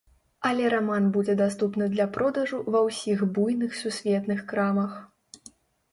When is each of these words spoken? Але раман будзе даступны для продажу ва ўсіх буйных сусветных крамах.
Але 0.51 0.69
раман 0.73 1.03
будзе 1.17 1.35
даступны 1.41 1.85
для 1.95 2.07
продажу 2.17 2.63
ва 2.77 2.81
ўсіх 2.87 3.19
буйных 3.39 3.71
сусветных 3.85 4.39
крамах. 4.53 4.91